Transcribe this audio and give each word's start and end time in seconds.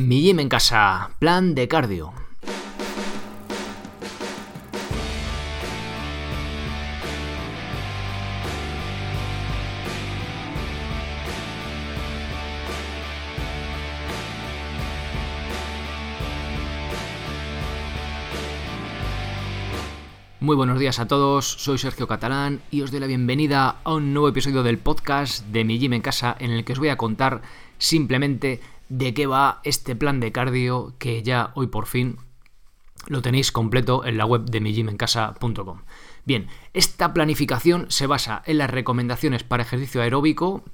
Mi 0.00 0.22
gym 0.22 0.40
en 0.40 0.48
casa, 0.48 1.10
plan 1.18 1.54
de 1.54 1.68
cardio. 1.68 2.14
Muy 20.40 20.56
buenos 20.56 20.78
días 20.78 20.98
a 20.98 21.06
todos, 21.06 21.44
soy 21.44 21.76
Sergio 21.76 22.08
Catalán 22.08 22.62
y 22.70 22.80
os 22.80 22.90
doy 22.90 23.00
la 23.00 23.06
bienvenida 23.06 23.76
a 23.84 23.92
un 23.92 24.14
nuevo 24.14 24.30
episodio 24.30 24.62
del 24.62 24.78
podcast 24.78 25.44
de 25.48 25.64
Mi 25.64 25.78
Gym 25.78 25.92
en 25.92 26.00
Casa 26.00 26.34
en 26.40 26.52
el 26.52 26.64
que 26.64 26.72
os 26.72 26.78
voy 26.78 26.88
a 26.88 26.96
contar 26.96 27.42
simplemente 27.76 28.62
de 28.90 29.14
qué 29.14 29.26
va 29.26 29.60
este 29.64 29.96
plan 29.96 30.20
de 30.20 30.32
cardio 30.32 30.94
que 30.98 31.22
ya 31.22 31.52
hoy 31.54 31.68
por 31.68 31.86
fin 31.86 32.18
lo 33.06 33.22
tenéis 33.22 33.50
completo 33.50 34.04
en 34.04 34.18
la 34.18 34.26
web 34.26 34.44
de 34.44 34.60
migymencasa.com. 34.60 35.82
Bien, 36.26 36.48
esta 36.74 37.14
planificación 37.14 37.86
se 37.88 38.06
basa 38.06 38.42
en 38.44 38.58
las 38.58 38.68
recomendaciones 38.68 39.42
para 39.42 39.62
ejercicio 39.62 40.02
aeróbico, 40.02 40.64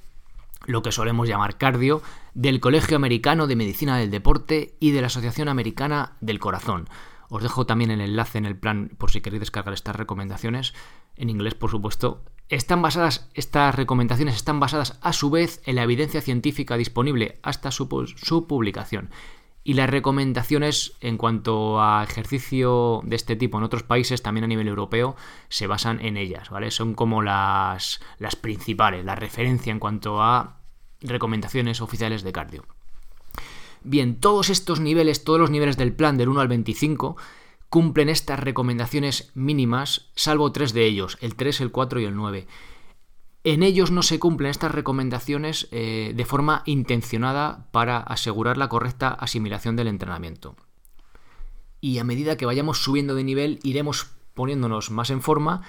lo 0.65 0.81
que 0.81 0.91
solemos 0.91 1.29
llamar 1.29 1.57
cardio, 1.57 2.01
del 2.33 2.59
Colegio 2.59 2.97
Americano 2.97 3.47
de 3.47 3.55
Medicina 3.55 3.97
del 3.97 4.11
Deporte 4.11 4.75
y 4.79 4.91
de 4.91 5.01
la 5.01 5.07
Asociación 5.07 5.47
Americana 5.47 6.17
del 6.19 6.39
Corazón. 6.39 6.89
Os 7.29 7.43
dejo 7.43 7.65
también 7.65 7.91
el 7.91 8.01
enlace 8.01 8.37
en 8.37 8.45
el 8.45 8.57
plan 8.57 8.91
por 8.97 9.11
si 9.11 9.21
queréis 9.21 9.41
descargar 9.41 9.73
estas 9.73 9.95
recomendaciones, 9.95 10.73
en 11.15 11.29
inglés 11.29 11.55
por 11.55 11.71
supuesto. 11.71 12.23
Están 12.49 12.81
basadas, 12.81 13.29
estas 13.33 13.75
recomendaciones 13.75 14.35
están 14.35 14.61
basadas 14.61 14.97
a 15.01 15.11
su 15.11 15.29
vez 15.29 15.61
en 15.65 15.75
la 15.75 15.83
evidencia 15.83 16.21
científica 16.21 16.77
disponible 16.77 17.39
hasta 17.43 17.71
su, 17.71 17.89
publicación. 17.89 19.09
Y 19.65 19.73
las 19.73 19.89
recomendaciones 19.89 20.93
en 21.01 21.17
cuanto 21.17 21.81
a 21.81 22.01
ejercicio 22.03 23.01
de 23.03 23.17
este 23.17 23.35
tipo 23.35 23.57
en 23.57 23.65
otros 23.65 23.83
países, 23.83 24.23
también 24.23 24.45
a 24.45 24.47
nivel 24.47 24.69
europeo, 24.69 25.17
se 25.49 25.67
basan 25.67 25.99
en 25.99 26.15
ellas, 26.15 26.49
¿vale? 26.49 26.71
Son 26.71 26.93
como 26.93 27.21
las, 27.21 27.99
las 28.17 28.37
principales, 28.37 29.03
la 29.03 29.15
referencia 29.15 29.71
en 29.71 29.79
cuanto 29.79 30.21
a 30.21 30.61
recomendaciones 31.01 31.81
oficiales 31.81 32.23
de 32.23 32.31
cardio. 32.31 32.65
Bien, 33.83 34.21
todos 34.21 34.49
estos 34.49 34.79
niveles, 34.79 35.25
todos 35.25 35.39
los 35.39 35.51
niveles 35.51 35.75
del 35.75 35.93
plan 35.93 36.17
del 36.17 36.29
1 36.29 36.39
al 36.39 36.47
25, 36.47 37.17
cumplen 37.69 38.09
estas 38.09 38.39
recomendaciones 38.39 39.31
mínimas, 39.33 40.09
salvo 40.15 40.51
tres 40.51 40.73
de 40.73 40.85
ellos, 40.85 41.17
el 41.21 41.35
3, 41.35 41.61
el 41.61 41.71
4 41.71 41.99
y 41.99 42.05
el 42.05 42.15
9. 42.15 42.47
En 43.43 43.63
ellos 43.63 43.91
no 43.91 44.03
se 44.03 44.19
cumplen 44.19 44.51
estas 44.51 44.73
recomendaciones 44.73 45.67
eh, 45.71 46.11
de 46.15 46.25
forma 46.25 46.63
intencionada 46.65 47.67
para 47.71 47.97
asegurar 47.97 48.57
la 48.57 48.67
correcta 48.67 49.09
asimilación 49.09 49.75
del 49.75 49.87
entrenamiento. 49.87 50.55
Y 51.79 51.99
a 51.99 52.03
medida 52.03 52.37
que 52.37 52.45
vayamos 52.45 52.83
subiendo 52.83 53.15
de 53.15 53.23
nivel, 53.23 53.59
iremos 53.63 54.11
poniéndonos 54.33 54.91
más 54.91 55.09
en 55.09 55.21
forma 55.21 55.61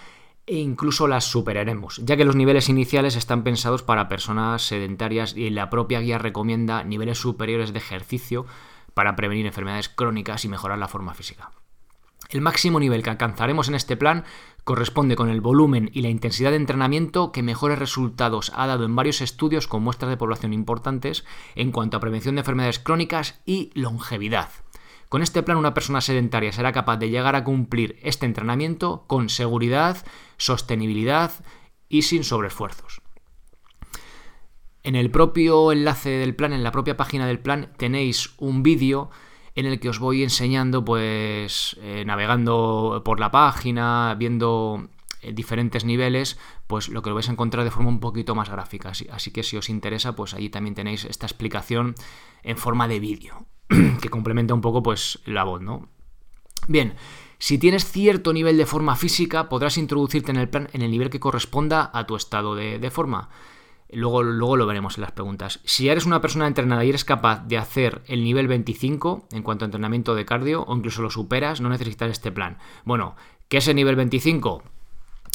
e 0.47 0.57
incluso 0.57 1.07
las 1.07 1.25
superaremos, 1.25 2.01
ya 2.05 2.17
que 2.17 2.25
los 2.25 2.35
niveles 2.35 2.71
iniciales 2.71 3.17
están 3.17 3.45
pensados 3.45 3.83
para 3.83 4.09
personas 4.09 4.63
sedentarias 4.63 5.37
y 5.37 5.51
la 5.51 5.69
propia 5.69 6.01
guía 6.01 6.17
recomienda 6.19 6.83
niveles 6.85 7.19
superiores 7.19 7.73
de 7.73 7.79
ejercicio 7.79 8.47
para 8.95 9.15
prevenir 9.15 9.47
enfermedades 9.47 9.91
crónicas 9.91 10.45
y 10.45 10.49
mejorar 10.49 10.79
la 10.79 10.89
forma 10.89 11.13
física. 11.13 11.51
El 12.29 12.43
máximo 12.43 12.79
nivel 12.79 13.03
que 13.03 13.09
alcanzaremos 13.09 13.69
en 13.69 13.75
este 13.75 13.97
plan 13.97 14.25
corresponde 14.65 15.17
con 15.17 15.31
el 15.31 15.41
volumen 15.41 15.91
y 15.95 16.03
la 16.03 16.11
intensidad 16.11 16.51
de 16.51 16.57
entrenamiento 16.57 17.33
que 17.33 17.43
mejores 17.43 17.79
resultados 17.79 18.53
ha 18.55 18.67
dado 18.67 18.85
en 18.85 18.95
varios 18.95 19.23
estudios 19.23 19.67
con 19.67 19.83
muestras 19.83 20.11
de 20.11 20.19
población 20.19 20.53
importantes 20.53 21.25
en 21.55 21.73
cuanto 21.73 21.97
a 21.97 22.01
prevención 22.01 22.35
de 22.35 22.41
enfermedades 22.41 22.81
crónicas 22.81 23.41
y 23.47 23.71
longevidad. 23.73 24.51
Con 25.09 25.23
este 25.23 25.43
plan 25.43 25.57
una 25.57 25.73
persona 25.73 26.03
sedentaria 26.03 26.53
será 26.53 26.71
capaz 26.73 26.99
de 26.99 27.09
llegar 27.09 27.35
a 27.35 27.45
cumplir 27.45 27.99
este 28.03 28.27
entrenamiento 28.27 29.05
con 29.07 29.31
seguridad, 29.31 30.05
sostenibilidad 30.37 31.33
y 31.89 32.03
sin 32.03 32.25
sobreesfuerzos. 32.25 33.01
En 34.83 34.97
el 34.97 35.11
propio 35.11 35.73
enlace 35.73 36.11
del 36.11 36.37
plan, 36.37 36.53
en 36.53 36.63
la 36.63 36.73
propia 36.73 36.99
página 36.99 37.27
del 37.27 37.39
plan, 37.39 37.73
tenéis 37.79 38.35
un 38.37 38.63
vídeo 38.63 39.09
en 39.59 39.67
el 39.67 39.81
que 39.81 39.89
os 39.89 39.99
voy 39.99 40.23
enseñando, 40.23 40.85
pues, 40.85 41.77
eh, 41.83 42.05
navegando 42.07 43.03
por 43.05 43.21
la 43.21 43.31
página, 43.31 44.15
viendo 44.19 44.89
eh, 45.23 45.33
diferentes 45.33 45.85
niveles, 45.85 46.39
pues 46.67 46.89
lo 46.89 47.03
que 47.03 47.11
lo 47.11 47.15
vais 47.15 47.29
a 47.29 47.33
encontrar 47.33 47.65
de 47.65 47.71
forma 47.71 47.89
un 47.89 48.01
poquito 48.01 48.35
más 48.35 48.49
gráfica. 48.49 48.91
Así, 48.91 49.07
así 49.11 49.31
que 49.31 49.43
si 49.43 49.57
os 49.57 49.69
interesa, 49.69 50.15
pues 50.15 50.35
allí 50.35 50.49
también 50.49 50.75
tenéis 50.75 51.05
esta 51.05 51.27
explicación 51.27 51.95
en 52.43 52.57
forma 52.57 52.89
de 52.89 53.01
vídeo. 53.01 53.47
que 54.01 54.09
complementa 54.09 54.55
un 54.55 54.61
poco 54.61 54.83
pues 54.83 55.21
la 55.27 55.45
voz, 55.45 55.61
¿no? 55.61 55.89
Bien, 56.67 56.95
si 57.39 57.59
tienes 57.59 57.85
cierto 57.85 58.33
nivel 58.33 58.57
de 58.57 58.67
forma 58.67 58.97
física, 58.97 59.49
podrás 59.49 59.79
introducirte 59.79 60.31
en 60.31 60.39
el 60.39 60.49
plan 60.49 60.69
en 60.73 60.83
el 60.83 60.91
nivel 60.91 61.11
que 61.11 61.21
corresponda 61.21 61.91
a 61.93 62.07
tu 62.07 62.17
estado 62.17 62.55
de, 62.55 62.91
forma. 62.91 63.31
Luego, 63.91 64.23
luego, 64.23 64.57
lo 64.57 64.67
veremos 64.67 64.99
en 64.99 65.03
las 65.03 65.13
preguntas. 65.13 65.61
Si 65.65 65.89
eres 65.89 66.05
una 66.05 66.21
persona 66.21 66.47
entrenada 66.47 66.85
y 66.85 66.91
eres 66.91 67.05
capaz 67.05 67.47
de 67.47 67.57
hacer 67.57 68.03
el 68.07 68.23
nivel 68.23 68.49
25 68.49 69.29
en 69.33 69.43
cuanto 69.43 69.65
a 69.65 69.67
entrenamiento 69.67 70.15
de 70.15 70.27
cardio, 70.27 70.65
o 70.65 70.77
incluso 70.77 71.03
lo 71.03 71.11
superas, 71.11 71.61
no 71.61 71.69
necesitas 71.69 72.11
este 72.11 72.31
plan. 72.31 72.59
Bueno, 72.85 73.17
¿qué 73.49 73.59
es 73.59 73.69
el 73.69 73.77
nivel 73.77 73.97
25? 73.97 74.63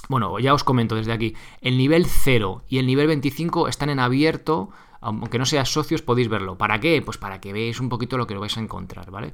Bueno, 0.10 0.38
ya 0.40 0.54
os 0.54 0.64
comento 0.64 0.96
desde 0.96 1.14
aquí. 1.14 1.36
El 1.62 1.78
nivel 1.78 2.06
0 2.06 2.64
y 2.70 2.78
el 2.78 2.86
nivel 2.86 3.08
25 3.08 3.68
están 3.68 3.90
en 3.90 4.00
abierto 4.00 4.70
aunque 5.04 5.38
no 5.38 5.46
seas 5.46 5.70
socios, 5.70 6.02
podéis 6.02 6.30
verlo. 6.30 6.58
¿Para 6.58 6.80
qué? 6.80 7.02
Pues 7.02 7.18
para 7.18 7.42
que 7.42 7.52
veáis 7.52 7.82
un 7.82 7.90
poquito 7.90 8.18
lo 8.18 8.26
que 8.26 8.34
lo 8.34 8.40
vais 8.40 8.56
a 8.56 8.62
encontrar, 8.62 9.12
¿vale? 9.12 9.34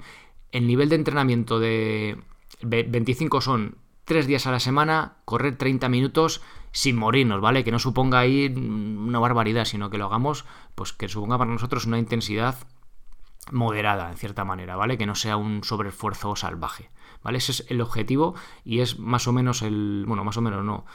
El 0.51 0.65
nivel 0.65 0.89
de 0.89 0.95
entrenamiento 0.95 1.59
de 1.59 2.17
25 2.61 3.39
son 3.39 3.75
3 4.05 4.25
días 4.25 4.47
a 4.47 4.51
la 4.51 4.59
semana, 4.59 5.17
correr 5.25 5.57
30 5.57 5.87
minutos 5.87 6.41
sin 6.71 6.95
morirnos, 6.95 7.41
¿vale? 7.41 7.63
Que 7.63 7.71
no 7.71 7.79
suponga 7.79 8.19
ahí 8.19 8.47
una 8.47 9.19
barbaridad, 9.19 9.65
sino 9.65 9.89
que 9.89 9.97
lo 9.97 10.05
hagamos, 10.05 10.45
pues 10.75 10.93
que 10.93 11.07
suponga 11.07 11.37
para 11.37 11.51
nosotros 11.51 11.85
una 11.85 11.99
intensidad 11.99 12.55
moderada, 13.51 14.11
en 14.11 14.17
cierta 14.17 14.45
manera, 14.45 14.75
¿vale? 14.75 14.97
Que 14.97 15.05
no 15.05 15.15
sea 15.15 15.37
un 15.37 15.63
sobreesfuerzo 15.63 16.35
salvaje, 16.35 16.89
¿vale? 17.23 17.39
Ese 17.39 17.51
es 17.51 17.65
el 17.69 17.81
objetivo 17.81 18.35
y 18.63 18.79
es 18.79 18.99
más 18.99 19.27
o 19.27 19.33
menos 19.33 19.61
el... 19.61 20.05
Bueno, 20.07 20.23
más 20.23 20.37
o 20.37 20.41
menos 20.41 20.63
no 20.63 20.85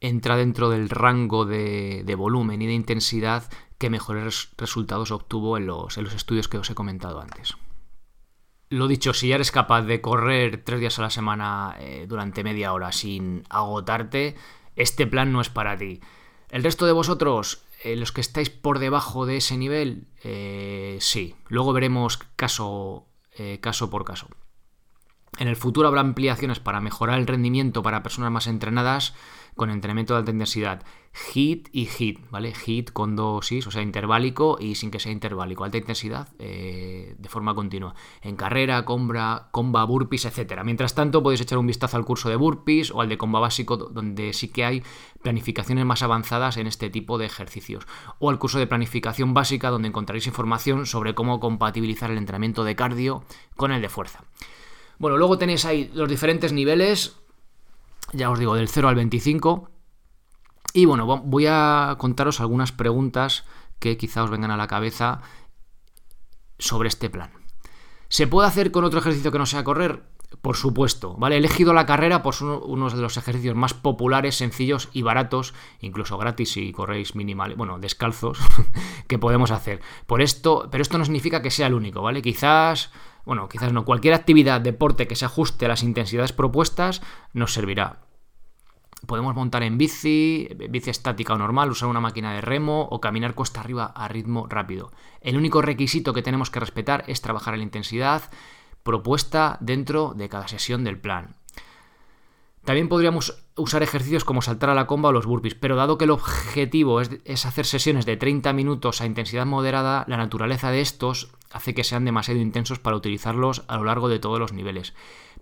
entra 0.00 0.36
dentro 0.36 0.68
del 0.70 0.88
rango 0.88 1.44
de, 1.44 2.14
volumen 2.16 2.62
y 2.62 2.66
de 2.66 2.74
intensidad 2.74 3.50
que 3.78 3.90
mejores 3.90 4.50
resultados 4.56 5.10
obtuvo 5.10 5.56
en 5.56 5.66
los, 5.66 5.96
en 5.98 6.04
los 6.04 6.14
estudios 6.14 6.48
que 6.48 6.58
os 6.58 6.70
he 6.70 6.74
comentado 6.74 7.20
antes. 7.20 7.54
Lo 8.68 8.88
dicho, 8.88 9.14
si 9.14 9.28
ya 9.28 9.36
eres 9.36 9.52
capaz 9.52 9.82
de 9.82 10.00
correr 10.00 10.62
tres 10.64 10.80
días 10.80 10.98
a 10.98 11.02
la 11.02 11.10
semana 11.10 11.76
eh, 11.78 12.06
durante 12.08 12.42
media 12.42 12.72
hora 12.72 12.90
sin 12.90 13.44
agotarte, 13.48 14.34
este 14.76 15.06
plan 15.06 15.32
no 15.32 15.40
es 15.40 15.48
para 15.48 15.76
ti. 15.76 16.00
El 16.50 16.62
resto 16.62 16.86
de 16.86 16.92
vosotros, 16.92 17.64
eh, 17.82 17.96
los 17.96 18.12
que 18.12 18.20
estáis 18.20 18.50
por 18.50 18.78
debajo 18.78 19.26
de 19.26 19.38
ese 19.38 19.56
nivel, 19.56 20.06
eh, 20.22 20.98
sí. 21.00 21.34
Luego 21.48 21.72
veremos 21.72 22.18
caso, 22.36 23.06
caso 23.60 23.90
por 23.90 24.04
caso. 24.04 24.28
En 25.38 25.48
el 25.48 25.56
futuro 25.56 25.88
habrá 25.88 26.00
ampliaciones 26.00 26.60
para 26.60 26.80
mejorar 26.80 27.18
el 27.18 27.26
rendimiento 27.26 27.82
para 27.82 28.02
personas 28.02 28.30
más 28.30 28.46
entrenadas 28.46 29.14
con 29.56 29.70
entrenamiento 29.70 30.14
de 30.14 30.18
alta 30.18 30.30
intensidad. 30.30 30.82
HIT 31.32 31.68
y 31.72 31.88
HIT, 31.88 32.30
¿vale? 32.30 32.52
HIT 32.52 32.90
con 32.92 33.16
dosis, 33.16 33.66
o 33.66 33.70
sea, 33.70 33.80
interválico 33.80 34.58
y 34.60 34.74
sin 34.74 34.90
que 34.90 35.00
sea 35.00 35.12
interválico. 35.12 35.64
Alta 35.64 35.78
intensidad 35.78 36.28
eh, 36.38 37.16
de 37.18 37.28
forma 37.30 37.54
continua. 37.54 37.94
En 38.20 38.36
carrera, 38.36 38.84
comba, 38.84 39.48
comba, 39.50 39.84
burpees, 39.84 40.26
etc. 40.26 40.60
Mientras 40.62 40.94
tanto, 40.94 41.22
podéis 41.22 41.40
echar 41.40 41.56
un 41.56 41.66
vistazo 41.66 41.96
al 41.96 42.04
curso 42.04 42.28
de 42.28 42.36
burpees 42.36 42.90
o 42.90 43.00
al 43.00 43.08
de 43.08 43.16
comba 43.16 43.40
básico, 43.40 43.78
donde 43.78 44.34
sí 44.34 44.48
que 44.48 44.66
hay 44.66 44.82
planificaciones 45.22 45.86
más 45.86 46.02
avanzadas 46.02 46.58
en 46.58 46.66
este 46.66 46.90
tipo 46.90 47.16
de 47.16 47.24
ejercicios. 47.24 47.86
O 48.18 48.28
al 48.28 48.38
curso 48.38 48.58
de 48.58 48.66
planificación 48.66 49.32
básica, 49.32 49.70
donde 49.70 49.88
encontraréis 49.88 50.26
información 50.26 50.84
sobre 50.84 51.14
cómo 51.14 51.40
compatibilizar 51.40 52.10
el 52.10 52.18
entrenamiento 52.18 52.62
de 52.62 52.76
cardio 52.76 53.24
con 53.56 53.72
el 53.72 53.80
de 53.80 53.88
fuerza. 53.88 54.24
Bueno, 54.98 55.16
luego 55.16 55.38
tenéis 55.38 55.64
ahí 55.64 55.90
los 55.94 56.08
diferentes 56.08 56.52
niveles 56.52 57.16
ya 58.12 58.30
os 58.30 58.38
digo, 58.38 58.54
del 58.54 58.68
0 58.68 58.88
al 58.88 58.94
25. 58.94 59.70
Y 60.72 60.84
bueno, 60.84 61.06
voy 61.06 61.46
a 61.48 61.96
contaros 61.98 62.40
algunas 62.40 62.72
preguntas 62.72 63.44
que 63.78 63.96
quizá 63.96 64.22
os 64.22 64.30
vengan 64.30 64.50
a 64.50 64.56
la 64.56 64.66
cabeza 64.66 65.22
sobre 66.58 66.88
este 66.88 67.10
plan. 67.10 67.30
¿Se 68.08 68.26
puede 68.26 68.48
hacer 68.48 68.70
con 68.70 68.84
otro 68.84 69.00
ejercicio 69.00 69.32
que 69.32 69.38
no 69.38 69.46
sea 69.46 69.64
correr? 69.64 70.04
Por 70.42 70.56
supuesto, 70.56 71.14
¿vale? 71.14 71.36
He 71.36 71.38
elegido 71.38 71.72
la 71.72 71.86
carrera 71.86 72.22
por 72.22 72.34
uno 72.42 72.90
de 72.90 73.00
los 73.00 73.16
ejercicios 73.16 73.54
más 73.54 73.74
populares, 73.74 74.36
sencillos 74.36 74.88
y 74.92 75.02
baratos, 75.02 75.54
incluso 75.80 76.18
gratis 76.18 76.52
si 76.52 76.72
corréis 76.72 77.14
minimal, 77.14 77.54
bueno, 77.56 77.78
descalzos, 77.78 78.38
que 79.08 79.18
podemos 79.18 79.50
hacer. 79.50 79.80
Por 80.06 80.22
esto, 80.22 80.68
pero 80.70 80.82
esto 80.82 80.98
no 80.98 81.04
significa 81.04 81.42
que 81.42 81.50
sea 81.50 81.68
el 81.68 81.74
único, 81.74 82.02
¿vale? 82.02 82.22
Quizás 82.22 82.90
bueno, 83.26 83.48
quizás 83.48 83.72
no, 83.72 83.84
cualquier 83.84 84.14
actividad, 84.14 84.60
deporte 84.60 85.08
que 85.08 85.16
se 85.16 85.24
ajuste 85.24 85.64
a 85.66 85.68
las 85.68 85.82
intensidades 85.82 86.32
propuestas 86.32 87.02
nos 87.32 87.52
servirá. 87.52 88.06
Podemos 89.04 89.34
montar 89.34 89.64
en 89.64 89.78
bici, 89.78 90.48
bici 90.70 90.90
estática 90.90 91.34
o 91.34 91.38
normal, 91.38 91.70
usar 91.70 91.88
una 91.88 92.00
máquina 92.00 92.32
de 92.32 92.40
remo 92.40 92.88
o 92.90 93.00
caminar 93.00 93.34
cuesta 93.34 93.60
arriba 93.60 93.86
a 93.86 94.06
ritmo 94.06 94.46
rápido. 94.48 94.92
El 95.20 95.36
único 95.36 95.60
requisito 95.60 96.12
que 96.12 96.22
tenemos 96.22 96.50
que 96.50 96.60
respetar 96.60 97.04
es 97.08 97.20
trabajar 97.20 97.54
a 97.54 97.56
la 97.56 97.64
intensidad 97.64 98.22
propuesta 98.86 99.58
dentro 99.60 100.14
de 100.16 100.30
cada 100.30 100.48
sesión 100.48 100.84
del 100.84 100.98
plan. 100.98 101.36
También 102.64 102.88
podríamos 102.88 103.46
usar 103.54 103.82
ejercicios 103.82 104.24
como 104.24 104.42
saltar 104.42 104.70
a 104.70 104.74
la 104.74 104.86
comba 104.86 105.10
o 105.10 105.12
los 105.12 105.26
burpees, 105.26 105.54
pero 105.54 105.76
dado 105.76 105.98
que 105.98 106.04
el 106.04 106.10
objetivo 106.10 107.00
es, 107.00 107.46
hacer 107.46 107.64
sesiones 107.64 108.06
de 108.06 108.16
30 108.16 108.52
minutos 108.52 109.00
a 109.00 109.06
intensidad 109.06 109.46
moderada, 109.46 110.04
la 110.08 110.16
naturaleza 110.16 110.70
de 110.70 110.80
estos 110.80 111.30
hace 111.52 111.74
que 111.74 111.84
sean 111.84 112.04
demasiado 112.04 112.40
intensos 112.40 112.80
para 112.80 112.96
utilizarlos 112.96 113.64
a 113.68 113.76
lo 113.76 113.84
largo 113.84 114.08
de 114.08 114.18
todos 114.18 114.40
los 114.40 114.52
niveles. 114.52 114.94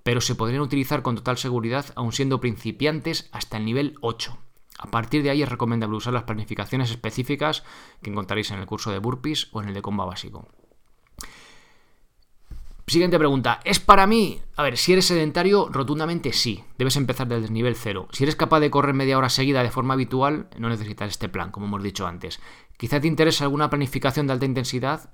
Pero 0.03 0.21
se 0.21 0.35
podrían 0.35 0.61
utilizar 0.61 1.01
con 1.01 1.17
total 1.17 1.39
seguridad, 1.39 1.87
aun 1.97 2.13
siendo 2.13 2.41
principiantes, 2.41 3.31
hasta 3.33 3.57
el 3.57 3.65
nivel 3.65 3.95
8. 4.03 4.37
A 4.79 4.91
partir 4.91 5.23
de 5.23 5.31
ahí 5.31 5.43
es 5.43 5.49
recomendable 5.49 5.97
usar 5.97 6.13
las 6.13 6.25
planificaciones 6.25 6.91
específicas 6.91 7.65
que 8.03 8.11
encontraréis 8.11 8.51
en 8.51 8.59
el 8.59 8.67
curso 8.67 8.91
de 8.91 8.99
burpees 8.99 9.49
o 9.53 9.63
en 9.63 9.69
el 9.69 9.75
de 9.75 9.81
comba 9.81 10.05
básico. 10.05 10.47
Siguiente 12.95 13.19
pregunta, 13.19 13.59
¿es 13.65 13.81
para 13.81 14.07
mí? 14.07 14.39
A 14.55 14.63
ver, 14.63 14.77
si 14.77 14.93
eres 14.93 15.07
sedentario, 15.07 15.69
rotundamente 15.69 16.33
sí, 16.33 16.63
debes 16.79 16.95
empezar 16.95 17.27
desde 17.27 17.47
el 17.47 17.53
nivel 17.53 17.75
cero. 17.75 18.07
Si 18.13 18.23
eres 18.23 18.37
capaz 18.37 18.61
de 18.61 18.71
correr 18.71 18.95
media 18.95 19.19
hora 19.19 19.31
seguida 19.31 19.65
de 19.65 19.73
forma 19.73 19.95
habitual, 19.95 20.47
no 20.59 20.69
necesitas 20.69 21.11
este 21.11 21.29
plan, 21.29 21.51
como 21.51 21.67
hemos 21.67 21.83
dicho 21.83 22.07
antes. 22.07 22.39
Quizá 22.77 23.01
te 23.01 23.09
interese 23.09 23.43
alguna 23.43 23.69
planificación 23.69 24.29
de 24.29 24.35
alta 24.35 24.47
intensidad, 24.47 25.11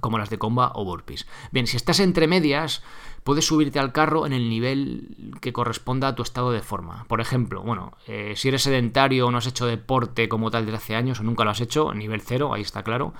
como 0.00 0.18
las 0.18 0.28
de 0.28 0.36
comba 0.36 0.72
o 0.74 0.84
burpees. 0.84 1.26
Bien, 1.52 1.66
si 1.66 1.78
estás 1.78 2.00
entre 2.00 2.26
medias, 2.26 2.82
puedes 3.22 3.46
subirte 3.46 3.78
al 3.78 3.92
carro 3.92 4.26
en 4.26 4.34
el 4.34 4.50
nivel 4.50 5.32
que 5.40 5.54
corresponda 5.54 6.08
a 6.08 6.14
tu 6.14 6.22
estado 6.22 6.52
de 6.52 6.60
forma. 6.60 7.06
Por 7.08 7.22
ejemplo, 7.22 7.62
bueno, 7.62 7.96
eh, 8.06 8.34
si 8.36 8.48
eres 8.48 8.62
sedentario 8.62 9.26
o 9.26 9.30
no 9.30 9.38
has 9.38 9.46
hecho 9.46 9.64
deporte 9.64 10.28
como 10.28 10.50
tal 10.50 10.66
desde 10.66 10.76
hace 10.76 10.96
años 10.96 11.18
o 11.18 11.22
nunca 11.22 11.44
lo 11.44 11.50
has 11.50 11.62
hecho, 11.62 11.94
nivel 11.94 12.20
cero, 12.20 12.52
ahí 12.52 12.60
está 12.60 12.82
claro 12.82 13.14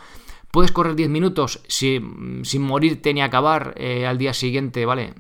Puedes 0.55 0.71
correr 0.71 0.95
10 0.95 1.09
minutos 1.09 1.65
sin, 1.67 2.45
sin 2.45 2.63
morirte 2.63 3.13
ni 3.13 3.23
acabar 3.23 3.75
eh, 3.77 4.07
al 4.07 4.19
día 4.19 4.33
siguiente, 4.33 4.87
¿vale? 4.87 5.13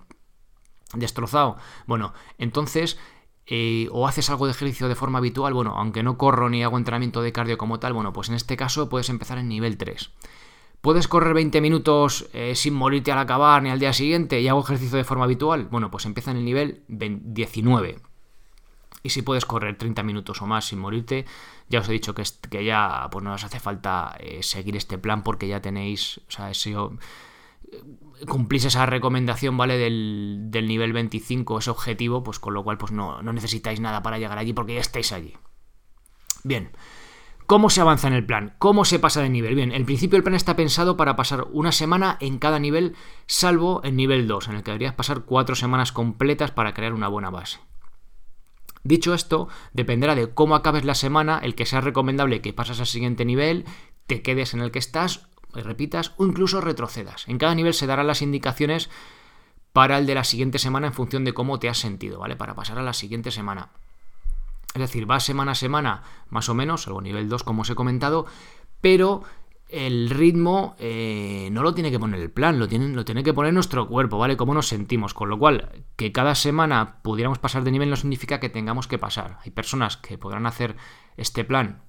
Destrozado. 0.95 1.57
Bueno, 1.89 2.15
entonces 2.39 3.01
eh, 3.49 3.89
o 3.91 4.07
haces 4.07 4.31
algo 4.31 4.47
de 4.47 4.53
ejercicio 4.53 4.87
de 4.87 4.95
forma 4.95 5.19
habitual, 5.19 5.53
bueno, 5.53 5.75
aunque 5.77 6.05
no 6.05 6.17
corro 6.19 6.49
ni 6.51 6.63
hago 6.63 6.79
entrenamiento 6.79 7.21
de 7.21 7.33
cardio 7.33 7.59
como 7.59 7.81
tal, 7.81 7.95
bueno, 7.95 8.13
pues 8.13 8.29
en 8.29 8.37
este 8.37 8.57
caso 8.57 8.89
puedes 8.89 9.09
empezar 9.09 9.39
en 9.39 9.49
nivel 9.49 9.77
3. 9.77 10.13
¿Puedes 10.81 11.09
correr 11.09 11.35
20 11.35 11.61
minutos 11.61 12.29
eh, 12.33 12.55
sin 12.55 12.75
morirte 12.75 13.11
al 13.11 13.19
acabar 13.19 13.61
ni 13.61 13.71
al 13.71 13.81
día 13.81 13.93
siguiente 13.93 14.41
y 14.41 14.47
hago 14.47 14.63
ejercicio 14.63 14.99
de 14.99 15.03
forma 15.03 15.25
habitual? 15.25 15.67
Bueno, 15.69 15.91
pues 15.91 16.07
empieza 16.07 16.31
en 16.31 16.37
el 16.37 16.45
nivel 16.45 16.85
19. 16.87 17.97
Y 19.05 19.11
si 19.11 19.21
puedes 19.21 19.45
correr 19.45 19.77
30 19.77 20.03
minutos 20.03 20.41
o 20.41 20.47
más 20.47 20.65
sin 20.65 20.79
morirte, 20.79 21.27
ya 21.69 21.81
os 21.81 21.89
he 21.91 21.93
dicho 21.93 22.15
que, 22.15 22.65
ya 22.65 23.07
pues 23.13 23.23
no 23.23 23.35
os 23.35 23.45
hace 23.45 23.61
falta 23.61 24.17
eh, 24.19 24.43
seguir 24.43 24.77
este 24.77 24.97
plan 24.97 25.23
porque 25.23 25.47
ya 25.47 25.61
tenéis, 25.61 26.23
o 26.27 26.31
sea, 26.31 26.51
eh, 26.51 28.25
cumplís 28.27 28.65
esa 28.65 28.87
recomendación, 28.87 29.59
¿vale? 29.59 29.77
Del, 29.77 30.67
nivel 30.67 30.95
25, 30.95 31.59
ese 31.59 31.71
objetivo, 31.71 32.23
pues 32.23 32.39
con 32.39 32.55
lo 32.55 32.65
cual 32.65 32.79
pues 32.79 32.93
no, 32.93 33.21
no 33.21 33.35
necesitáis 33.35 33.79
nada 33.79 34.03
para 34.03 34.19
llegar 34.19 34.39
allí 34.39 34.55
porque 34.55 34.73
ya 34.73 34.81
estáis 34.81 35.13
allí. 35.13 35.37
Bien. 36.43 36.71
¿Cómo 37.45 37.69
se 37.69 37.83
avanza 37.83 38.09
en 38.09 38.15
el 38.15 38.25
plan? 38.25 38.55
¿Cómo 38.59 38.87
se 38.87 38.99
pasa 38.99 39.21
de 39.21 39.29
nivel? 39.29 39.55
Bien, 39.55 39.71
en 39.71 39.85
principio 39.85 40.17
el 40.17 40.23
plan 40.23 40.35
está 40.35 40.57
pensado 40.57 40.97
para 40.97 41.15
pasar 41.15 41.47
una 41.53 41.73
semana 41.73 42.17
en 42.21 42.39
cada 42.39 42.59
nivel, 42.59 42.97
salvo 43.27 43.83
en 43.85 43.97
nivel 43.97 44.27
2, 44.27 44.49
en 44.49 44.55
el 44.57 44.63
que 44.63 44.71
deberías 44.71 44.95
pasar 44.95 45.25
cuatro 45.27 45.55
semanas 45.55 45.93
completas 45.93 46.53
para 46.53 46.73
crear 46.73 46.95
una 46.95 47.09
buena 47.09 47.29
base. 47.29 47.61
Dicho 48.85 49.15
esto, 49.15 49.49
dependerá 49.73 50.15
de 50.15 50.33
cómo 50.33 50.55
acabes 50.55 50.85
la 50.85 50.95
semana 50.95 51.41
el 51.43 51.55
que 51.55 51.67
sea 51.67 51.81
recomendable 51.81 52.43
que 52.43 52.53
pases 52.53 52.81
al 52.81 52.87
siguiente 52.87 53.25
nivel, 53.25 53.65
te 54.07 54.21
quedes 54.21 54.53
en 54.53 54.61
el 54.61 54.71
que 54.71 54.79
estás, 54.79 55.27
repitas 55.55 56.13
o 56.19 56.27
incluso 56.27 56.61
retrocedas. 56.61 57.27
En 57.27 57.39
cada 57.39 57.55
nivel 57.55 57.75
se 57.75 57.87
darán 57.87 58.07
las 58.07 58.23
indicaciones 58.23 58.91
para 59.73 59.99
el 59.99 60.07
de 60.07 60.15
la 60.15 60.25
siguiente 60.25 60.59
semana 60.59 60.89
en 60.89 60.93
función 60.93 61.25
de 61.25 61.33
cómo 61.33 61.59
te 61.59 61.69
has 61.69 61.79
sentido, 61.79 62.19
¿vale? 62.19 62.37
Para 62.37 62.55
pasar 62.55 62.79
a 62.79 62.83
la 62.83 62.93
siguiente 62.93 63.31
semana. 63.31 63.71
Es 64.75 64.81
decir, 64.81 65.11
va 65.11 65.19
semana 65.21 65.53
a 65.53 65.55
semana, 65.55 66.03
más 66.29 66.49
o 66.49 66.55
menos, 66.55 66.87
algo 66.87 67.01
nivel 67.01 67.29
2 67.29 67.43
como 67.43 67.63
os 67.63 67.71
he 67.71 67.75
comentado, 67.75 68.27
pero 68.81 69.23
el 69.75 70.09
ritmo 70.09 70.77
eh, 70.79 71.49
no 71.51 71.63
lo 71.63 71.75
tiene 71.75 71.91
que 71.91 71.99
poner 71.99 72.21
el 72.21 72.31
plan, 72.31 72.59
lo 72.61 72.69
tiene, 72.69 72.89
lo 72.89 73.05
tiene 73.05 73.25
que 73.25 73.35
poner 73.35 73.53
nuestro 73.53 73.89
cuerpo, 73.89 74.19
¿vale? 74.19 74.37
Cómo 74.37 74.55
nos 74.55 74.69
sentimos. 74.69 75.15
Con 75.15 75.29
lo 75.29 75.39
cual, 75.39 75.85
que 75.97 76.13
cada 76.13 76.37
semana 76.37 77.03
pudiéramos 77.03 77.39
pasar 77.39 77.65
de 77.65 77.73
nivel 77.73 77.91
no 77.91 77.97
significa 77.97 78.39
que 78.39 78.49
tengamos 78.49 78.87
que 78.87 78.99
pasar. 78.99 79.39
Hay 79.45 79.51
personas 79.51 79.97
que 79.97 80.17
podrán 80.17 80.47
hacer 80.47 80.77
este 81.17 81.45
plan 81.45 81.83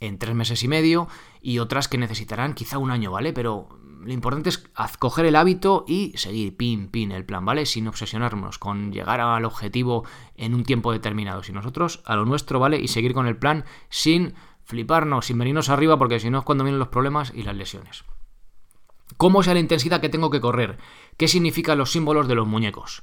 en 0.00 0.18
tres 0.18 0.34
meses 0.34 0.62
y 0.62 0.68
medio 0.68 1.08
y 1.42 1.58
otras 1.58 1.88
que 1.88 1.98
necesitarán 1.98 2.54
quizá 2.54 2.78
un 2.78 2.90
año, 2.90 3.10
¿vale? 3.10 3.32
Pero 3.32 3.68
lo 4.00 4.12
importante 4.12 4.48
es 4.48 4.64
coger 4.98 5.26
el 5.26 5.36
hábito 5.36 5.84
y 5.86 6.12
seguir 6.16 6.56
pin, 6.56 6.88
pin 6.88 7.12
el 7.12 7.26
plan, 7.26 7.44
¿vale? 7.44 7.66
Sin 7.66 7.88
obsesionarnos 7.88 8.58
con 8.58 8.92
llegar 8.92 9.20
al 9.20 9.44
objetivo 9.44 10.04
en 10.36 10.54
un 10.54 10.64
tiempo 10.64 10.92
determinado. 10.92 11.42
Si 11.42 11.52
nosotros 11.52 12.00
a 12.06 12.16
lo 12.16 12.24
nuestro, 12.24 12.58
¿vale? 12.58 12.80
Y 12.80 12.88
seguir 12.88 13.12
con 13.12 13.26
el 13.26 13.36
plan 13.36 13.64
sin 13.90 14.34
fliparnos, 14.68 15.24
sin 15.24 15.38
venirnos 15.38 15.70
arriba, 15.70 15.98
porque 15.98 16.20
si 16.20 16.28
no 16.28 16.40
es 16.40 16.44
cuando 16.44 16.62
vienen 16.62 16.78
los 16.78 16.88
problemas 16.88 17.32
y 17.34 17.42
las 17.42 17.56
lesiones. 17.56 18.04
¿Cómo 19.16 19.40
es 19.40 19.46
la 19.46 19.58
intensidad 19.58 20.02
que 20.02 20.10
tengo 20.10 20.28
que 20.28 20.42
correr? 20.42 20.76
¿Qué 21.16 21.26
significan 21.26 21.78
los 21.78 21.90
símbolos 21.90 22.28
de 22.28 22.34
los 22.34 22.46
muñecos? 22.46 23.02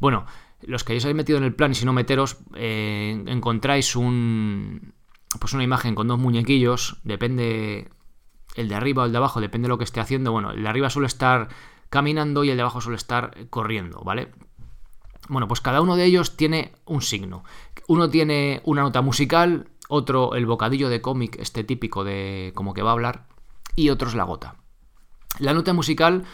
Bueno, 0.00 0.26
los 0.60 0.82
que 0.82 0.94
habéis 0.94 1.14
metido 1.14 1.38
en 1.38 1.44
el 1.44 1.54
plan 1.54 1.70
y 1.70 1.76
si 1.76 1.84
no 1.84 1.92
meteros, 1.92 2.38
eh, 2.56 3.22
encontráis 3.28 3.94
un, 3.94 4.92
pues 5.38 5.52
una 5.52 5.62
imagen 5.62 5.94
con 5.94 6.08
dos 6.08 6.18
muñequillos, 6.18 6.98
depende 7.04 7.90
el 8.56 8.68
de 8.68 8.74
arriba 8.74 9.04
o 9.04 9.06
el 9.06 9.12
de 9.12 9.18
abajo, 9.18 9.40
depende 9.40 9.66
de 9.66 9.70
lo 9.70 9.78
que 9.78 9.84
esté 9.84 10.00
haciendo. 10.00 10.32
Bueno, 10.32 10.50
el 10.50 10.64
de 10.64 10.68
arriba 10.68 10.90
suele 10.90 11.06
estar 11.06 11.48
caminando 11.90 12.42
y 12.42 12.50
el 12.50 12.56
de 12.56 12.62
abajo 12.62 12.80
suele 12.80 12.96
estar 12.96 13.46
corriendo, 13.50 14.00
¿vale? 14.00 14.32
Bueno, 15.28 15.46
pues 15.48 15.60
cada 15.60 15.80
uno 15.80 15.94
de 15.94 16.04
ellos 16.04 16.36
tiene 16.36 16.72
un 16.86 17.02
signo. 17.02 17.44
Uno 17.86 18.10
tiene 18.10 18.60
una 18.64 18.82
nota 18.82 19.00
musical, 19.00 19.68
otro 19.88 20.34
el 20.34 20.46
bocadillo 20.46 20.88
de 20.88 21.00
cómic, 21.00 21.36
este 21.40 21.64
típico 21.64 22.04
de 22.04 22.52
como 22.54 22.74
que 22.74 22.82
va 22.82 22.90
a 22.90 22.94
hablar, 22.94 23.26
y 23.76 23.90
otro 23.90 24.08
es 24.08 24.14
la 24.14 24.24
gota. 24.24 24.56
La 25.38 25.52
nota 25.52 25.72
musical 25.72 26.24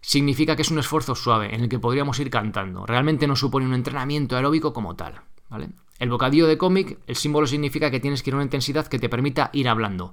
significa 0.00 0.56
que 0.56 0.62
es 0.62 0.70
un 0.70 0.78
esfuerzo 0.78 1.14
suave 1.14 1.54
en 1.54 1.62
el 1.62 1.68
que 1.68 1.78
podríamos 1.78 2.18
ir 2.18 2.30
cantando. 2.30 2.86
Realmente 2.86 3.26
no 3.26 3.36
supone 3.36 3.66
un 3.66 3.74
entrenamiento 3.74 4.36
aeróbico 4.36 4.72
como 4.72 4.96
tal. 4.96 5.20
¿vale? 5.48 5.70
El 5.98 6.10
bocadillo 6.10 6.46
de 6.46 6.58
cómic, 6.58 6.98
el 7.06 7.16
símbolo 7.16 7.46
significa 7.46 7.90
que 7.90 8.00
tienes 8.00 8.22
que 8.22 8.30
ir 8.30 8.34
a 8.34 8.36
una 8.36 8.44
intensidad 8.44 8.86
que 8.86 8.98
te 8.98 9.08
permita 9.08 9.50
ir 9.52 9.68
hablando. 9.68 10.12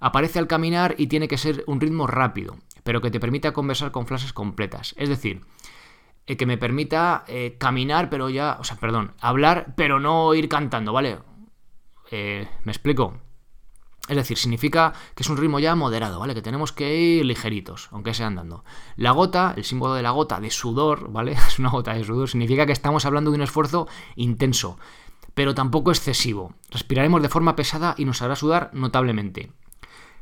Aparece 0.00 0.38
al 0.38 0.46
caminar 0.46 0.94
y 0.98 1.06
tiene 1.06 1.28
que 1.28 1.38
ser 1.38 1.64
un 1.66 1.80
ritmo 1.80 2.06
rápido, 2.06 2.58
pero 2.82 3.00
que 3.00 3.10
te 3.10 3.20
permita 3.20 3.52
conversar 3.52 3.90
con 3.90 4.06
frases 4.06 4.32
completas. 4.32 4.94
Es 4.98 5.08
decir, 5.08 5.40
eh, 6.26 6.36
que 6.36 6.46
me 6.46 6.58
permita 6.58 7.24
eh, 7.26 7.56
caminar, 7.58 8.10
pero 8.10 8.28
ya, 8.28 8.58
o 8.60 8.64
sea, 8.64 8.76
perdón, 8.76 9.12
hablar, 9.20 9.74
pero 9.76 10.00
no 10.00 10.34
ir 10.34 10.48
cantando, 10.48 10.92
¿vale? 10.92 11.18
Eh, 12.10 12.48
¿Me 12.64 12.72
explico? 12.72 13.18
Es 14.06 14.16
decir, 14.16 14.36
significa 14.36 14.92
que 15.14 15.22
es 15.22 15.30
un 15.30 15.38
ritmo 15.38 15.58
ya 15.60 15.74
moderado, 15.74 16.20
¿vale? 16.20 16.34
Que 16.34 16.42
tenemos 16.42 16.72
que 16.72 16.94
ir 16.94 17.24
ligeritos, 17.24 17.88
aunque 17.90 18.12
sea 18.12 18.26
andando. 18.26 18.64
La 18.96 19.12
gota, 19.12 19.54
el 19.56 19.64
símbolo 19.64 19.94
de 19.94 20.02
la 20.02 20.10
gota 20.10 20.40
de 20.40 20.50
sudor, 20.50 21.10
¿vale? 21.10 21.32
Es 21.48 21.58
una 21.58 21.70
gota 21.70 21.94
de 21.94 22.04
sudor, 22.04 22.28
significa 22.28 22.66
que 22.66 22.72
estamos 22.72 23.06
hablando 23.06 23.30
de 23.30 23.36
un 23.36 23.42
esfuerzo 23.42 23.88
intenso, 24.14 24.78
pero 25.32 25.54
tampoco 25.54 25.90
excesivo. 25.90 26.54
Respiraremos 26.70 27.22
de 27.22 27.30
forma 27.30 27.56
pesada 27.56 27.94
y 27.96 28.04
nos 28.04 28.20
hará 28.20 28.36
sudar 28.36 28.70
notablemente. 28.74 29.52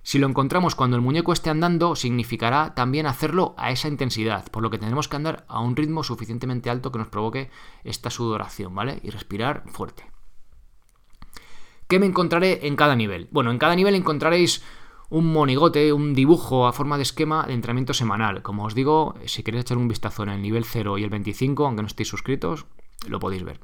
Si 0.04 0.18
lo 0.18 0.28
encontramos 0.28 0.74
cuando 0.74 0.96
el 0.96 1.02
muñeco 1.02 1.32
esté 1.32 1.50
andando, 1.50 1.96
significará 1.96 2.74
también 2.74 3.06
hacerlo 3.06 3.54
a 3.56 3.72
esa 3.72 3.88
intensidad, 3.88 4.48
por 4.50 4.62
lo 4.62 4.70
que 4.70 4.78
tendremos 4.78 5.08
que 5.08 5.16
andar 5.16 5.44
a 5.48 5.60
un 5.60 5.76
ritmo 5.76 6.04
suficientemente 6.04 6.70
alto 6.70 6.92
que 6.92 6.98
nos 6.98 7.08
provoque 7.08 7.50
esta 7.84 8.10
sudoración, 8.10 8.74
¿vale? 8.74 9.00
Y 9.02 9.10
respirar 9.10 9.64
fuerte. 9.70 10.11
¿Qué 11.92 11.98
me 11.98 12.06
encontraré 12.06 12.66
en 12.66 12.74
cada 12.74 12.96
nivel? 12.96 13.28
Bueno, 13.32 13.50
en 13.50 13.58
cada 13.58 13.76
nivel 13.76 13.94
encontraréis 13.94 14.62
un 15.10 15.30
monigote, 15.30 15.92
un 15.92 16.14
dibujo 16.14 16.66
a 16.66 16.72
forma 16.72 16.96
de 16.96 17.02
esquema 17.02 17.44
de 17.46 17.52
entrenamiento 17.52 17.92
semanal. 17.92 18.40
Como 18.40 18.64
os 18.64 18.74
digo, 18.74 19.14
si 19.26 19.42
queréis 19.42 19.64
echar 19.64 19.76
un 19.76 19.88
vistazo 19.88 20.22
en 20.22 20.30
el 20.30 20.40
nivel 20.40 20.64
0 20.64 20.96
y 20.96 21.04
el 21.04 21.10
25, 21.10 21.66
aunque 21.66 21.82
no 21.82 21.88
estéis 21.88 22.08
suscritos, 22.08 22.64
lo 23.06 23.20
podéis 23.20 23.44
ver. 23.44 23.60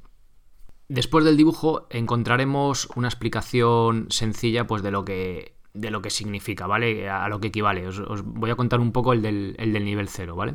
Después 0.91 1.25
del 1.25 1.39
dibujo 1.39 1.87
encontraremos 1.89 2.91
una 2.97 3.09
explicación 3.09 4.09
sencilla 4.11 4.67
pues, 4.67 4.83
de, 4.83 4.91
lo 4.91 5.07
que, 5.07 5.57
de 5.73 5.91
lo 5.91 6.03
que 6.03 6.11
significa, 6.11 6.67
¿vale? 6.67 7.09
A 7.09 7.31
lo 7.31 7.41
que 7.41 7.49
equivale. 7.49 7.89
Os, 7.89 8.23
voy 8.27 8.51
a 8.51 8.57
contar 8.57 8.81
un 8.81 8.93
poco 8.93 9.15
el 9.15 9.23
del, 9.23 9.57
el 9.59 9.73
del 9.73 9.87
nivel 9.87 10.11
0, 10.11 10.37
¿vale? 10.37 10.55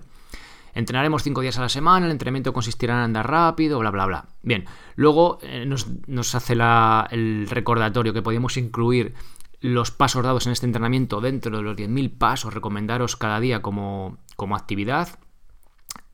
Entrenaremos 0.73 1.23
cinco 1.23 1.41
días 1.41 1.57
a 1.59 1.61
la 1.61 1.69
semana, 1.69 2.07
el 2.07 2.11
entrenamiento 2.11 2.51
consistirá 2.51 2.95
en 2.95 3.01
andar 3.01 3.29
rápido, 3.29 3.79
bla, 3.79 3.91
bla, 3.91 4.05
bla. 4.05 4.25
Bien, 4.41 4.65
luego 4.95 5.37
eh, 5.43 5.65
nos, 5.65 6.35
hace 6.35 6.53
el 7.11 7.47
recordatorio 7.49 8.13
que 8.13 8.23
podemos 8.23 8.57
incluir 8.57 9.13
los 9.61 9.91
pasos 9.91 10.23
dados 10.23 10.45
en 10.45 10.51
este 10.51 10.65
entrenamiento 10.65 11.21
dentro 11.21 11.55
de 11.55 11.63
los 11.63 11.77
10.000 11.77 12.17
pasos 12.17 12.53
recomendaros 12.53 13.15
cada 13.15 13.39
día 13.39 13.61
como, 13.61 14.17
actividad. 14.55 15.19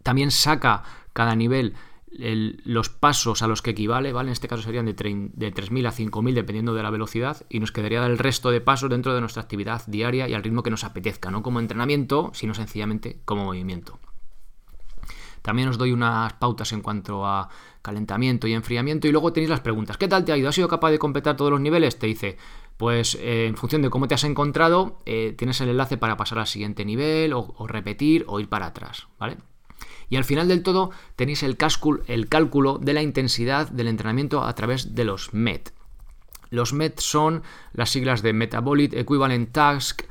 También 0.03 0.29
saca 0.29 0.83
cada 1.13 1.35
nivel 1.35 1.75
los 2.11 2.89
pasos 2.89 3.41
a 3.43 3.47
los 3.47 3.61
que 3.61 3.71
equivale, 3.71 4.13
¿vale? 4.13 4.29
En 4.29 4.33
este 4.33 4.47
caso 4.47 4.63
serían 4.63 4.85
de, 4.85 4.93
de 4.93 5.53
3.000 5.53 5.87
a 5.87 5.91
5.000 5.91 6.33
dependiendo 6.33 6.73
de 6.73 6.83
la 6.83 6.89
velocidad 6.89 7.45
y 7.49 7.59
nos 7.59 7.71
quedaría 7.71 8.05
el 8.05 8.17
resto 8.17 8.51
de 8.51 8.61
pasos 8.61 8.89
dentro 8.89 9.13
de 9.13 9.21
nuestra 9.21 9.43
actividad 9.43 9.83
diaria 9.87 10.27
y 10.27 10.33
al 10.33 10.43
ritmo 10.43 10.63
que 10.63 10.71
nos 10.71 10.83
apetezca, 10.83 11.31
no 11.31 11.43
como 11.43 11.59
entrenamiento, 11.59 12.31
sino 12.33 12.53
sencillamente 12.53 13.19
como 13.25 13.45
movimiento. 13.45 13.99
También 15.41 15.69
os 15.69 15.77
doy 15.77 15.91
unas 15.91 16.33
pautas 16.33 16.71
en 16.73 16.81
cuanto 16.81 17.25
a 17.25 17.49
calentamiento 17.81 18.47
y 18.47 18.53
enfriamiento 18.53 19.07
y 19.07 19.11
luego 19.11 19.33
tenéis 19.33 19.49
las 19.49 19.61
preguntas. 19.61 19.97
¿Qué 19.97 20.07
tal 20.07 20.25
te 20.25 20.31
ha 20.31 20.37
ido? 20.37 20.49
¿Has 20.49 20.55
sido 20.55 20.67
capaz 20.67 20.91
de 20.91 20.99
completar 20.99 21.35
todos 21.35 21.51
los 21.51 21.61
niveles? 21.61 21.97
Te 21.97 22.07
dice, 22.07 22.37
pues 22.77 23.15
eh, 23.15 23.45
en 23.47 23.57
función 23.57 23.81
de 23.81 23.89
cómo 23.89 24.07
te 24.07 24.15
has 24.15 24.23
encontrado, 24.23 24.99
eh, 25.05 25.33
tienes 25.37 25.59
el 25.61 25.69
enlace 25.69 25.97
para 25.97 26.17
pasar 26.17 26.39
al 26.39 26.47
siguiente 26.47 26.85
nivel 26.85 27.33
o, 27.33 27.53
repetir 27.67 28.25
o 28.27 28.39
ir 28.39 28.49
para 28.49 28.67
atrás, 28.67 29.07
¿vale? 29.17 29.37
Y 30.09 30.15
al 30.15 30.23
final 30.23 30.47
del 30.47 30.63
todo 30.63 30.91
tenéis 31.15 31.43
el, 31.43 31.57
el 32.07 32.29
cálculo 32.29 32.77
de 32.79 32.93
la 32.93 33.01
intensidad 33.01 33.69
del 33.69 33.87
entrenamiento 33.87 34.43
a 34.43 34.53
través 34.55 34.95
de 34.95 35.03
los 35.03 35.33
MET. 35.33 35.73
Los 36.49 36.73
MET 36.73 36.99
son 36.99 37.43
las 37.73 37.91
siglas 37.91 38.21
de 38.21 38.33
Metabolic 38.33 38.93
Equivalent 38.93 39.51
Task, 39.51 40.01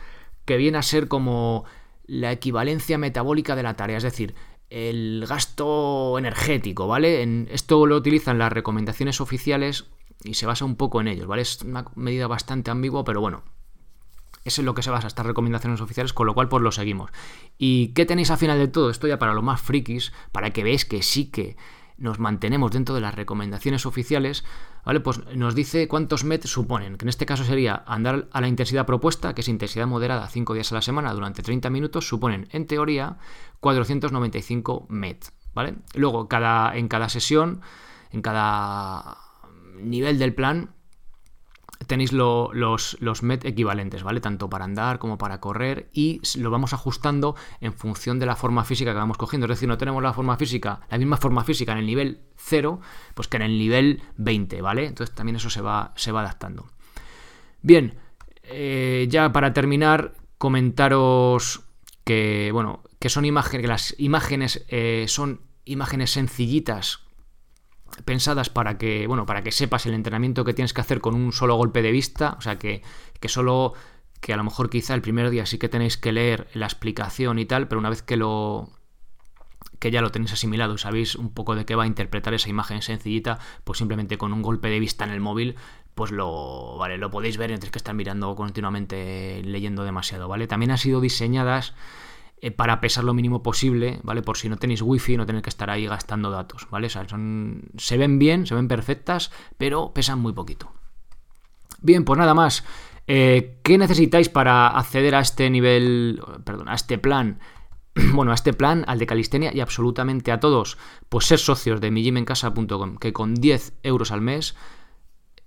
que 0.44 0.56
viene 0.56 0.78
a 0.78 0.82
ser 0.82 1.08
como 1.08 1.64
la 2.06 2.32
equivalencia 2.32 2.96
metabólica 2.96 3.56
de 3.56 3.62
la 3.62 3.74
tarea, 3.74 3.98
es 3.98 4.02
decir, 4.02 4.34
el 4.70 5.24
gasto 5.26 6.18
energético, 6.18 6.86
¿vale? 6.86 7.22
En, 7.22 7.48
esto 7.50 7.86
lo 7.86 7.96
utilizan 7.96 8.38
las 8.38 8.52
recomendaciones 8.52 9.20
oficiales 9.20 9.86
y 10.24 10.34
se 10.34 10.46
basa 10.46 10.64
un 10.64 10.76
poco 10.76 11.00
en 11.00 11.08
ellos, 11.08 11.26
¿vale? 11.26 11.42
Es 11.42 11.62
una 11.62 11.86
medida 11.94 12.26
bastante 12.26 12.70
ambigua, 12.70 13.04
pero 13.04 13.20
bueno, 13.20 13.42
eso 14.44 14.62
es 14.62 14.64
lo 14.64 14.74
que 14.74 14.82
se 14.82 14.90
basa 14.90 15.06
estas 15.06 15.26
recomendaciones 15.26 15.80
oficiales, 15.80 16.12
con 16.12 16.26
lo 16.26 16.34
cual 16.34 16.48
pues 16.48 16.62
lo 16.62 16.72
seguimos. 16.72 17.10
¿Y 17.56 17.88
qué 17.88 18.06
tenéis 18.06 18.30
al 18.30 18.38
final 18.38 18.58
de 18.58 18.68
todo? 18.68 18.90
Esto 18.90 19.06
ya 19.06 19.18
para 19.18 19.34
los 19.34 19.44
más 19.44 19.60
frikis, 19.60 20.12
para 20.32 20.50
que 20.52 20.64
veáis 20.64 20.84
que 20.84 21.02
sí 21.02 21.30
que 21.30 21.56
nos 21.98 22.18
mantenemos 22.18 22.70
dentro 22.70 22.94
de 22.94 23.00
las 23.00 23.14
recomendaciones 23.14 23.84
oficiales, 23.84 24.44
¿vale? 24.84 25.00
Pues 25.00 25.20
nos 25.34 25.54
dice 25.54 25.88
cuántos 25.88 26.24
MET 26.24 26.46
suponen, 26.46 26.96
que 26.96 27.04
en 27.04 27.08
este 27.08 27.26
caso 27.26 27.44
sería 27.44 27.82
andar 27.86 28.28
a 28.32 28.40
la 28.40 28.48
intensidad 28.48 28.86
propuesta, 28.86 29.34
que 29.34 29.42
es 29.42 29.48
intensidad 29.48 29.86
moderada 29.86 30.28
5 30.28 30.54
días 30.54 30.72
a 30.72 30.76
la 30.76 30.82
semana 30.82 31.12
durante 31.12 31.42
30 31.42 31.68
minutos, 31.70 32.08
suponen 32.08 32.48
en 32.52 32.66
teoría 32.66 33.18
495 33.60 34.86
MET, 34.88 35.26
¿vale? 35.54 35.74
Luego, 35.94 36.28
cada, 36.28 36.76
en 36.76 36.88
cada 36.88 37.08
sesión, 37.08 37.60
en 38.12 38.22
cada 38.22 39.18
nivel 39.80 40.18
del 40.18 40.34
plan, 40.34 40.70
tenéis 41.88 42.12
los, 42.12 42.96
los 43.00 43.22
MET 43.22 43.44
equivalentes, 43.44 44.04
¿vale? 44.04 44.20
Tanto 44.20 44.48
para 44.48 44.64
andar 44.64 45.00
como 45.00 45.18
para 45.18 45.40
correr 45.40 45.88
y 45.92 46.20
lo 46.36 46.50
vamos 46.50 46.72
ajustando 46.72 47.34
en 47.60 47.72
función 47.72 48.20
de 48.20 48.26
la 48.26 48.36
forma 48.36 48.64
física 48.64 48.92
que 48.92 48.98
vamos 48.98 49.16
cogiendo. 49.16 49.46
Es 49.46 49.50
decir, 49.50 49.68
no 49.68 49.78
tenemos 49.78 50.02
la 50.02 50.12
forma 50.12 50.36
física, 50.36 50.80
la 50.90 50.98
misma 50.98 51.16
forma 51.16 51.42
física 51.42 51.72
en 51.72 51.78
el 51.78 51.86
nivel 51.86 52.20
0, 52.36 52.80
pues 53.14 53.26
que 53.26 53.38
en 53.38 53.42
el 53.42 53.58
nivel 53.58 54.02
20, 54.16 54.62
¿vale? 54.62 54.86
Entonces 54.86 55.14
también 55.14 55.36
eso 55.36 55.50
se 55.50 55.60
va, 55.60 55.92
se 55.96 56.12
va 56.12 56.20
adaptando. 56.20 56.70
Bien, 57.62 57.98
eh, 58.44 59.06
ya 59.10 59.32
para 59.32 59.52
terminar, 59.52 60.14
comentaros 60.36 61.64
que, 62.04 62.50
bueno, 62.52 62.84
que 62.98 63.08
son 63.08 63.24
imágenes, 63.24 63.62
que 63.62 63.68
las 63.68 63.94
imágenes 63.98 64.64
eh, 64.68 65.06
son 65.08 65.40
imágenes 65.64 66.10
sencillitas 66.12 67.07
pensadas 68.04 68.50
para 68.50 68.78
que, 68.78 69.06
bueno, 69.06 69.26
para 69.26 69.42
que 69.42 69.52
sepas 69.52 69.86
el 69.86 69.94
entrenamiento 69.94 70.44
que 70.44 70.54
tienes 70.54 70.72
que 70.72 70.80
hacer 70.80 71.00
con 71.00 71.14
un 71.14 71.32
solo 71.32 71.56
golpe 71.56 71.82
de 71.82 71.92
vista, 71.92 72.36
o 72.38 72.40
sea, 72.40 72.58
que, 72.58 72.82
que 73.20 73.28
solo 73.28 73.74
que 74.20 74.32
a 74.32 74.36
lo 74.36 74.44
mejor 74.44 74.70
quizá 74.70 74.94
el 74.94 75.02
primer 75.02 75.30
día 75.30 75.46
sí 75.46 75.58
que 75.58 75.68
tenéis 75.68 75.96
que 75.96 76.12
leer 76.12 76.48
la 76.52 76.66
explicación 76.66 77.38
y 77.38 77.46
tal, 77.46 77.68
pero 77.68 77.78
una 77.78 77.90
vez 77.90 78.02
que 78.02 78.16
lo 78.16 78.70
que 79.78 79.90
ya 79.90 80.02
lo 80.02 80.10
tenéis 80.10 80.32
asimilado 80.32 80.74
y 80.74 80.78
sabéis 80.78 81.14
un 81.14 81.32
poco 81.32 81.54
de 81.54 81.64
qué 81.64 81.76
va 81.76 81.84
a 81.84 81.86
interpretar 81.86 82.34
esa 82.34 82.48
imagen 82.48 82.82
sencillita, 82.82 83.38
pues 83.64 83.78
simplemente 83.78 84.18
con 84.18 84.32
un 84.32 84.42
golpe 84.42 84.68
de 84.68 84.80
vista 84.80 85.04
en 85.04 85.10
el 85.10 85.20
móvil, 85.20 85.54
pues 85.94 86.10
lo, 86.10 86.76
vale, 86.78 86.98
lo 86.98 87.10
podéis 87.10 87.36
ver, 87.36 87.50
no 87.50 87.58
que 87.58 87.78
estar 87.78 87.94
mirando 87.94 88.34
continuamente, 88.34 89.42
leyendo 89.44 89.84
demasiado, 89.84 90.28
¿vale? 90.28 90.46
También 90.46 90.72
han 90.72 90.78
sido 90.78 91.00
diseñadas 91.00 91.74
eh, 92.40 92.50
para 92.50 92.80
pesar 92.80 93.04
lo 93.04 93.14
mínimo 93.14 93.42
posible, 93.42 94.00
¿vale? 94.02 94.22
Por 94.22 94.36
si 94.36 94.48
no 94.48 94.56
tenéis 94.56 94.82
wifi, 94.82 95.16
no 95.16 95.26
tenéis 95.26 95.42
que 95.42 95.50
estar 95.50 95.70
ahí 95.70 95.86
gastando 95.86 96.30
datos, 96.30 96.68
¿vale? 96.70 96.86
O 96.86 96.90
sea, 96.90 97.08
son, 97.08 97.62
se 97.76 97.96
ven 97.96 98.18
bien, 98.18 98.46
se 98.46 98.54
ven 98.54 98.68
perfectas, 98.68 99.30
pero 99.56 99.92
pesan 99.92 100.20
muy 100.20 100.32
poquito. 100.32 100.72
Bien, 101.80 102.04
pues 102.04 102.18
nada 102.18 102.34
más. 102.34 102.64
Eh, 103.06 103.58
¿Qué 103.62 103.78
necesitáis 103.78 104.28
para 104.28 104.68
acceder 104.68 105.14
a 105.14 105.20
este 105.20 105.48
nivel, 105.50 106.22
perdón, 106.44 106.68
a 106.68 106.74
este 106.74 106.98
plan? 106.98 107.40
Bueno, 108.12 108.30
a 108.30 108.34
este 108.34 108.52
plan, 108.52 108.84
al 108.86 109.00
de 109.00 109.06
calistenia 109.06 109.52
y 109.52 109.60
absolutamente 109.60 110.30
a 110.30 110.38
todos, 110.38 110.78
pues 111.08 111.26
ser 111.26 111.40
socios 111.40 111.80
de 111.80 111.90
mijimencasa.com, 111.90 112.96
que 112.96 113.12
con 113.12 113.34
10 113.34 113.72
euros 113.82 114.12
al 114.12 114.20
mes 114.20 114.54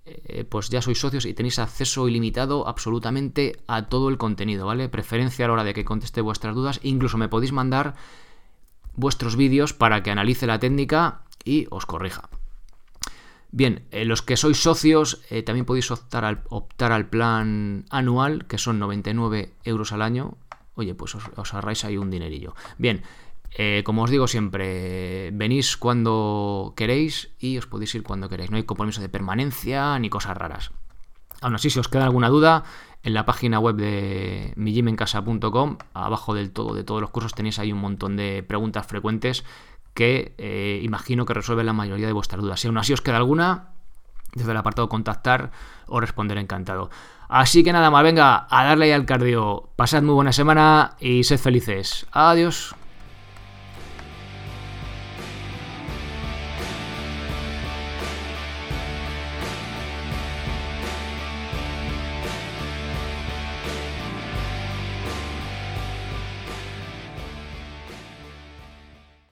eh, 0.04 0.44
pues 0.48 0.68
ya 0.68 0.82
sois 0.82 0.98
socios 0.98 1.26
y 1.26 1.34
tenéis 1.34 1.60
acceso 1.60 2.08
ilimitado 2.08 2.66
absolutamente 2.66 3.62
a 3.68 3.86
todo 3.86 4.08
el 4.08 4.18
contenido, 4.18 4.66
¿vale? 4.66 4.88
Preferencia 4.88 5.44
a 5.44 5.48
la 5.48 5.54
hora 5.54 5.64
de 5.64 5.74
que 5.74 5.84
conteste 5.84 6.20
vuestras 6.20 6.54
dudas, 6.54 6.80
incluso 6.82 7.18
me 7.18 7.28
podéis 7.28 7.52
mandar 7.52 7.94
vuestros 8.94 9.36
vídeos 9.36 9.72
para 9.72 10.02
que 10.02 10.10
analice 10.10 10.46
la 10.46 10.58
técnica 10.58 11.22
y 11.44 11.66
os 11.70 11.86
corrija. 11.86 12.28
Bien, 13.52 13.84
eh, 13.90 14.04
los 14.04 14.22
que 14.22 14.36
sois 14.36 14.60
socios 14.60 15.20
eh, 15.30 15.42
también 15.42 15.66
podéis 15.66 15.90
optar 15.90 16.24
al, 16.24 16.42
optar 16.48 16.90
al, 16.90 17.08
plan 17.08 17.84
anual, 17.90 18.46
que 18.46 18.58
son 18.58 18.78
99 18.78 19.52
euros 19.64 19.92
al 19.92 20.02
año. 20.02 20.36
Oye, 20.74 20.94
pues 20.94 21.14
os, 21.14 21.24
os 21.36 21.54
ahorráis 21.54 21.84
ahí 21.84 21.96
un 21.98 22.10
dinerillo. 22.10 22.56
Bien, 22.78 23.02
eh, 23.54 23.82
como 23.84 24.02
os 24.02 24.10
digo 24.10 24.28
siempre, 24.28 25.30
venís 25.32 25.76
cuando 25.76 26.72
queréis 26.76 27.30
y 27.38 27.58
os 27.58 27.66
podéis 27.66 27.94
ir 27.94 28.02
cuando 28.02 28.28
queréis. 28.28 28.50
No 28.50 28.56
hay 28.56 28.64
compromiso 28.64 29.00
de 29.00 29.08
permanencia 29.08 29.98
ni 29.98 30.08
cosas 30.08 30.36
raras. 30.36 30.70
Aún 31.40 31.54
así, 31.54 31.70
si 31.70 31.78
os 31.78 31.88
queda 31.88 32.04
alguna 32.04 32.28
duda, 32.28 32.64
en 33.02 33.14
la 33.14 33.26
página 33.26 33.58
web 33.58 33.76
de 33.76 34.52
mijimencasa.com, 34.56 35.78
abajo 35.92 36.34
del 36.34 36.52
todo 36.52 36.74
de 36.74 36.84
todos 36.84 37.00
los 37.00 37.10
cursos, 37.10 37.34
tenéis 37.34 37.58
ahí 37.58 37.72
un 37.72 37.80
montón 37.80 38.16
de 38.16 38.42
preguntas 38.42 38.86
frecuentes 38.86 39.44
que 39.92 40.34
eh, 40.38 40.80
imagino 40.82 41.26
que 41.26 41.34
resuelven 41.34 41.66
la 41.66 41.72
mayoría 41.72 42.06
de 42.06 42.12
vuestras 42.12 42.40
dudas. 42.40 42.60
Si 42.60 42.68
aún 42.68 42.78
así 42.78 42.92
os 42.92 43.00
queda 43.00 43.16
alguna, 43.16 43.72
desde 44.34 44.52
el 44.52 44.56
apartado 44.56 44.88
contactar, 44.88 45.50
os 45.86 46.00
responderé 46.00 46.40
encantado. 46.40 46.90
Así 47.28 47.64
que 47.64 47.72
nada 47.72 47.90
más, 47.90 48.02
venga, 48.02 48.46
a 48.48 48.64
darle 48.64 48.86
ahí 48.86 48.92
al 48.92 49.04
cardio. 49.04 49.70
Pasad 49.76 50.02
muy 50.02 50.14
buena 50.14 50.32
semana 50.32 50.96
y 51.00 51.24
sed 51.24 51.38
felices. 51.38 52.06
Adiós. 52.12 52.74